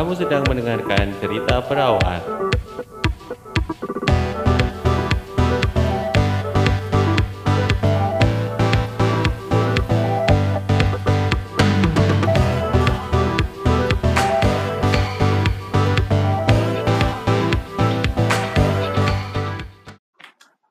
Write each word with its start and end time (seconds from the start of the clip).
Kamu 0.00 0.16
sedang 0.16 0.40
mendengarkan 0.48 1.12
cerita 1.20 1.60
perawat. 1.60 2.24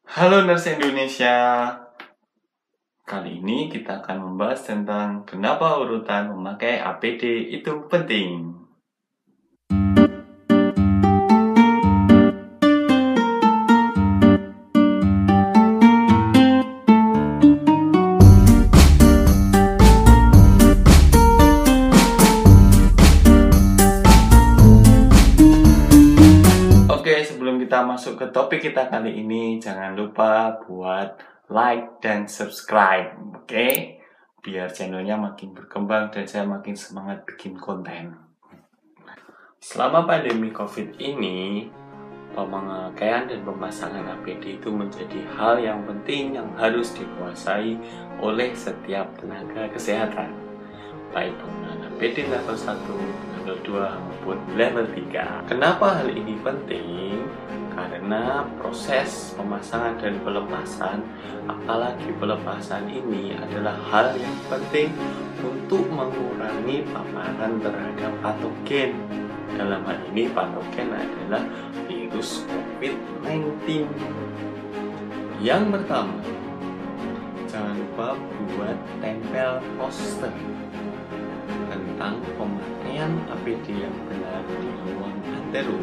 Halo 0.10 0.42
Nurse 0.42 0.74
Indonesia. 0.74 1.38
Kali 3.06 3.46
ini 3.46 3.70
kita 3.70 4.02
akan 4.02 4.26
membahas 4.26 4.66
tentang 4.66 5.22
kenapa 5.30 5.78
urutan 5.78 6.34
memakai 6.34 6.82
APD 6.82 7.54
itu 7.54 7.86
penting. 7.86 8.59
Masuk 27.86 28.20
ke 28.20 28.26
topik 28.32 28.60
kita 28.64 28.88
kali 28.88 29.22
ini, 29.22 29.60
jangan 29.60 29.96
lupa 29.96 30.60
buat 30.64 31.20
like 31.52 32.00
dan 32.00 32.30
subscribe, 32.30 33.16
oke? 33.36 33.68
Biar 34.40 34.72
channelnya 34.72 35.20
makin 35.20 35.52
berkembang 35.52 36.14
dan 36.14 36.24
saya 36.24 36.48
makin 36.48 36.78
semangat 36.78 37.28
bikin 37.28 37.60
konten. 37.60 38.16
Selama 39.60 40.08
pandemi 40.08 40.56
COVID 40.56 40.96
ini, 41.04 41.68
pemakaian 42.32 43.28
dan 43.28 43.44
pemasangan 43.44 44.08
APD 44.20 44.62
itu 44.62 44.72
menjadi 44.72 45.20
hal 45.36 45.60
yang 45.60 45.84
penting 45.84 46.40
yang 46.40 46.48
harus 46.56 46.96
dikuasai 46.96 47.76
oleh 48.24 48.56
setiap 48.56 49.12
tenaga 49.20 49.68
kesehatan. 49.76 50.32
Baik 51.12 51.36
penggunaan 51.42 51.92
APD 51.92 52.30
level 52.32 52.56
1, 52.56 53.29
level 53.50 53.66
2, 53.66 54.06
maupun 54.06 54.38
level 54.54 54.86
3. 54.94 55.50
Kenapa 55.50 55.86
hal 56.02 56.14
ini 56.14 56.38
penting? 56.46 57.26
Karena 57.74 58.46
proses 58.62 59.34
pemasangan 59.34 59.98
dan 59.98 60.22
pelepasan, 60.22 61.02
apalagi 61.50 62.14
pelepasan 62.22 62.86
ini 62.92 63.34
adalah 63.34 63.74
hal 63.90 64.14
yang 64.20 64.38
penting 64.52 64.94
untuk 65.42 65.88
mengurangi 65.90 66.86
paparan 66.94 67.58
terhadap 67.58 68.12
patogen. 68.22 68.94
Dalam 69.58 69.82
hal 69.82 69.98
ini 70.14 70.30
patogen 70.30 70.94
adalah 70.94 71.42
virus 71.90 72.46
COVID-19. 72.46 73.90
Yang 75.40 75.64
pertama, 75.74 76.20
jangan 77.48 77.74
lupa 77.80 78.10
buat 78.54 78.78
tempel 79.00 79.64
poster 79.80 80.36
tentang 82.00 82.24
pemakaian 82.40 83.12
APD 83.28 83.76
yang 83.76 83.92
benar 84.08 84.40
di 84.48 84.72
ruang 84.88 85.20
antero. 85.36 85.76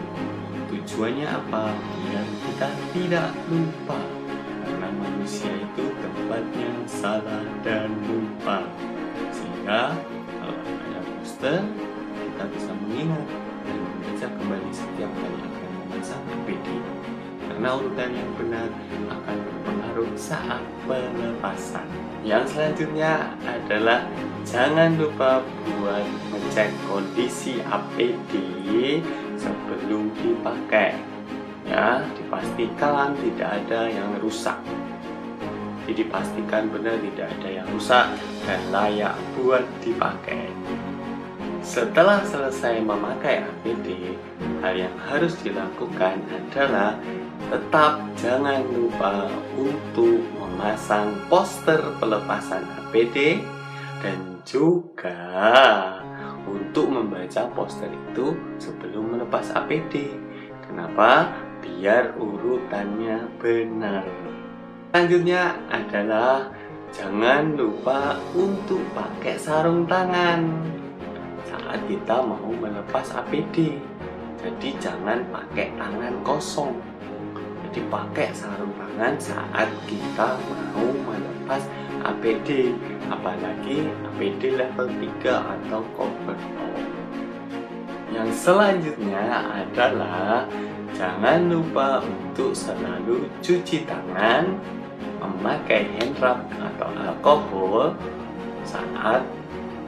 Tujuannya 0.73 1.29
apa? 1.29 1.77
Biar 1.77 2.25
kita 2.41 2.69
tidak 2.97 3.29
lupa. 3.53 4.01
Karena 4.65 4.89
manusia 4.97 5.53
itu 5.53 5.85
tempatnya 6.01 6.73
salah 6.89 7.45
dan 7.61 7.93
lupa. 8.09 8.65
Sehingga 9.29 9.93
kalau 10.41 10.57
ada 10.89 11.01
poster, 11.21 11.61
kita 12.17 12.45
bisa 12.49 12.73
mengingat 12.81 13.29
dan 13.69 13.77
membaca 13.77 14.27
kembali 14.41 14.71
setiap 14.73 15.13
kali 15.21 15.39
akan 15.45 15.71
memasang 15.85 16.25
APD. 16.33 16.67
Karena 17.47 17.69
urutan 17.79 18.11
yang 18.11 18.31
benar 18.35 18.69
akan 19.09 19.37
berpengaruh 19.39 20.11
saat 20.19 20.63
pelepasan. 20.85 21.87
Yang 22.27 22.59
selanjutnya 22.59 23.33
adalah 23.47 24.03
jangan 24.43 24.99
lupa 24.99 25.41
buat 25.67 26.07
ngecek 26.35 26.71
kondisi 26.91 27.63
APD 27.63 28.33
sebelum 29.39 30.11
dipakai. 30.19 30.99
Ya, 31.67 32.03
dipastikan 32.15 33.15
tidak 33.19 33.51
ada 33.63 33.91
yang 33.91 34.11
rusak. 34.23 34.59
Jadi 35.87 36.03
dipastikan 36.03 36.67
benar 36.67 36.99
tidak 36.99 37.31
ada 37.39 37.63
yang 37.63 37.67
rusak 37.71 38.11
dan 38.43 38.61
layak 38.75 39.15
buat 39.39 39.63
dipakai. 39.83 40.51
Setelah 41.67 42.23
selesai 42.23 42.79
memakai 42.79 43.43
APD, 43.43 44.15
hal 44.63 44.87
yang 44.87 44.95
harus 45.03 45.35
dilakukan 45.43 46.23
adalah 46.31 46.95
tetap 47.51 48.07
jangan 48.15 48.63
lupa 48.71 49.27
untuk 49.59 50.23
memasang 50.39 51.11
poster 51.27 51.83
pelepasan 51.99 52.63
APD 52.87 53.43
dan 53.99 54.39
juga 54.47 55.19
untuk 56.47 56.87
membaca 56.87 57.51
poster 57.51 57.91
itu 57.91 58.39
sebelum 58.63 59.19
melepas 59.19 59.51
APD. 59.59 60.15
Kenapa? 60.71 61.35
Biar 61.59 62.15
urutannya 62.15 63.27
benar. 63.43 64.07
Selanjutnya 64.95 65.59
adalah 65.67 66.47
jangan 66.95 67.59
lupa 67.59 68.23
untuk 68.39 68.81
pakai 68.95 69.35
sarung 69.35 69.83
tangan 69.91 70.47
saat 71.47 71.81
kita 71.87 72.17
mau 72.23 72.51
melepas 72.51 73.07
APD. 73.25 73.79
Jadi 74.43 74.69
jangan 74.79 75.23
pakai 75.33 75.73
tangan 75.79 76.15
kosong. 76.23 76.77
Jadi 77.67 77.81
pakai 77.91 78.29
sarung 78.35 78.73
tangan 78.77 79.15
saat 79.19 79.69
kita 79.87 80.39
mau 80.75 80.91
melepas 81.07 81.63
APD, 82.07 82.71
apalagi 83.11 83.91
APD 84.13 84.55
level 84.55 84.87
3 84.87 85.43
atau 85.43 85.83
overall. 85.99 86.79
Yang 88.15 88.31
selanjutnya 88.39 89.43
adalah 89.67 90.47
jangan 90.95 91.51
lupa 91.51 92.01
untuk 92.07 92.55
selalu 92.55 93.27
cuci 93.43 93.83
tangan, 93.85 94.57
memakai 95.19 95.91
hand 95.99 96.15
rub 96.23 96.39
atau 96.55 96.89
alkohol 97.03 97.93
saat 98.63 99.27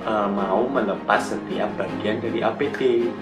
uh, 0.08 0.28
mau 0.28 0.64
melepas 0.64 1.20
setiap 1.20 1.68
bagian 1.76 2.16
dari 2.24 2.40
APD. 2.40 3.12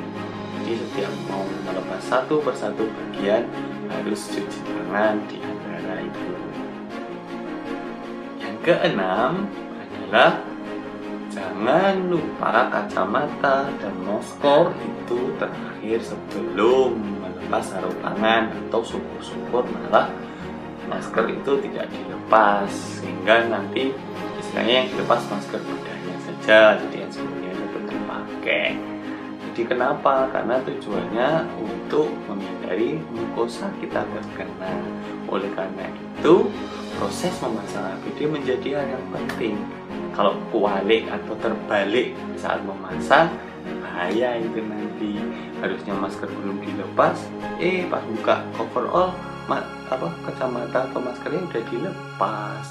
Jadi 0.63 0.73
setiap 0.87 1.13
mau 1.27 1.43
melepas 1.43 2.01
satu 2.07 2.39
persatu 2.43 2.87
bagian 2.87 3.47
harus 3.91 4.21
cuci 4.31 4.61
tangan 4.63 5.19
di 5.27 5.39
antara 5.43 6.03
itu. 6.03 6.31
Yang 8.43 8.57
keenam 8.63 9.33
adalah 9.79 10.43
jangan 11.31 11.95
lupa 12.11 12.71
kacamata 12.71 13.71
dan 13.83 13.95
masker 14.07 14.73
itu 14.83 15.19
terakhir 15.39 15.99
sebelum 16.03 16.99
melepas 17.23 17.63
sarung 17.63 17.99
tangan 18.03 18.51
atau 18.67 18.81
syukur-syukur 18.83 19.63
malah 19.71 20.11
masker 20.87 21.31
itu 21.31 21.53
tidak 21.67 21.87
dilepas 21.91 22.71
sehingga 23.03 23.47
nanti 23.51 23.91
istilahnya 24.41 24.75
yang 24.83 24.89
dilepas 24.95 25.21
masker 25.31 25.61
bedahnya 25.63 25.96
saja 26.47 26.79
jadi 26.79 27.11
sebelumnya 27.11 27.59
tetap 27.59 27.83
dipakai 27.91 28.67
jadi 29.51 29.73
kenapa? 29.73 30.31
Karena 30.31 30.63
tujuannya 30.63 31.31
untuk 31.59 32.13
menghindari 32.29 33.01
mukosa 33.09 33.73
kita 33.81 34.05
terkena. 34.05 34.69
Oleh 35.33 35.49
karena 35.57 35.89
itu 35.89 36.53
proses 37.01 37.33
memasang 37.41 37.89
APD 37.97 38.29
menjadi 38.29 38.77
hal 38.77 38.85
yang 38.85 39.07
penting. 39.17 39.57
Kalau 40.13 40.37
kualik 40.53 41.09
atau 41.09 41.35
terbalik 41.41 42.13
saat 42.37 42.61
memasang 42.69 43.33
bahaya 43.81 44.37
itu 44.39 44.61
nanti. 44.61 45.17
Harusnya 45.65 45.97
masker 45.97 46.29
belum 46.29 46.61
dilepas 46.61 47.17
eh 47.57 47.89
pas 47.89 48.05
buka 48.05 48.45
coverall 48.61 49.17
ma 49.49 49.65
apa 49.89 50.13
kacamata 50.29 50.85
atau 50.93 51.01
maskernya 51.01 51.43
udah 51.49 51.63
dilepas. 51.73 52.65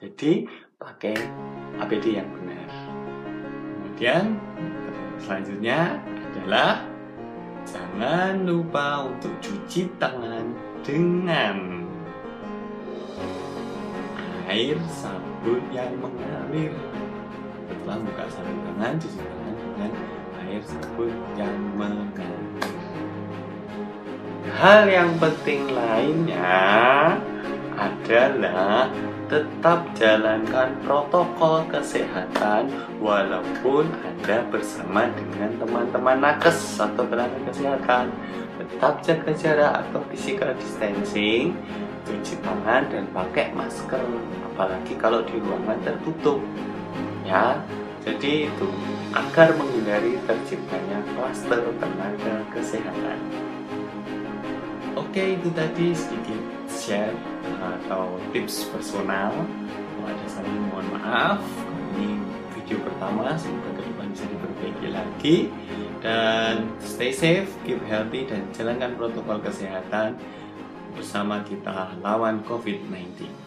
Jadi 0.00 0.48
pakai 0.80 1.20
APD 1.84 2.16
yang 2.16 2.32
benar 2.32 2.83
kemudian 3.94 4.42
selanjutnya 5.22 6.02
adalah 6.02 6.82
jangan 7.62 8.42
lupa 8.42 9.06
untuk 9.06 9.30
cuci 9.38 9.86
tangan 10.02 10.50
dengan 10.82 11.86
air 14.50 14.74
sabun 14.90 15.62
yang 15.70 15.94
mengalir. 16.02 16.74
Setelah 17.70 18.02
buka 18.02 18.24
sarung 18.34 18.60
tangan 18.66 18.98
cuci 18.98 19.18
tangan 19.22 19.54
dengan 19.62 19.92
air 20.42 20.62
sabun 20.66 21.14
yang 21.38 21.58
mengalir. 21.78 22.74
Hal 24.58 24.90
yang 24.90 25.14
penting 25.22 25.70
lainnya 25.70 26.50
adalah 27.78 28.90
tetap 29.26 29.88
jalankan 29.96 30.76
protokol 30.84 31.64
kesehatan 31.72 32.68
walaupun 33.00 33.88
Anda 34.04 34.44
bersama 34.52 35.08
dengan 35.12 35.56
teman-teman 35.56 36.18
nakes 36.20 36.76
atau 36.76 37.04
tenaga 37.08 37.38
kesehatan. 37.48 38.12
Tetap 38.60 39.02
jaga 39.02 39.32
jarak 39.34 39.72
atau 39.82 40.00
physical 40.12 40.54
distancing, 40.54 41.58
cuci 42.06 42.38
tangan 42.44 42.86
dan 42.92 43.04
pakai 43.10 43.50
masker, 43.56 44.04
apalagi 44.52 44.94
kalau 45.00 45.24
di 45.26 45.40
ruangan 45.40 45.80
tertutup. 45.82 46.38
Ya, 47.24 47.58
jadi 48.04 48.52
itu 48.52 48.68
agar 49.16 49.56
menghindari 49.56 50.20
terciptanya 50.28 51.00
klaster 51.16 51.64
tenaga 51.80 52.34
kesehatan. 52.52 53.18
Oke, 54.94 55.34
itu 55.34 55.50
tadi 55.50 55.90
sedikit 55.90 56.53
share 56.84 57.16
atau 57.64 58.20
tips 58.36 58.68
personal. 58.68 59.32
Kalau 59.32 60.04
ada 60.04 60.26
salah 60.28 60.52
mohon 60.68 60.88
maaf. 60.92 61.40
Ini 61.96 62.20
video 62.52 62.78
pertama, 62.84 63.32
semoga 63.40 63.72
ke 63.72 63.82
depan 63.88 64.06
bisa 64.12 64.24
diperbaiki 64.28 64.88
lagi. 64.92 65.36
Dan 66.04 66.68
stay 66.84 67.08
safe, 67.08 67.48
keep 67.64 67.80
healthy, 67.88 68.28
dan 68.28 68.44
jalankan 68.52 68.92
protokol 69.00 69.40
kesehatan 69.40 70.20
bersama 70.92 71.40
kita 71.48 71.96
lawan 72.04 72.44
COVID-19. 72.44 73.43